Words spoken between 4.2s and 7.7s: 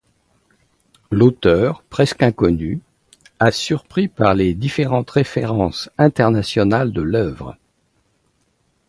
les différentes références internationales de l'œuvre.